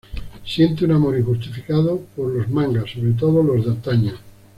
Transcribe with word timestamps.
Siente 0.43 0.83
un 0.85 0.93
amor 0.93 1.15
injustificado 1.15 2.01
por 2.15 2.33
los 2.33 2.49
mangas, 2.49 2.89
sobre 2.91 3.11
todo 3.11 3.43
los 3.43 3.63
de 3.63 3.69
antaño. 3.71 4.13